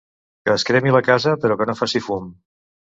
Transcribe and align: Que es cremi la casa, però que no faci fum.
Que 0.47 0.55
es 0.59 0.65
cremi 0.69 0.95
la 0.95 1.03
casa, 1.11 1.37
però 1.45 1.61
que 1.61 1.71
no 1.73 1.79
faci 1.85 2.05
fum. 2.09 2.37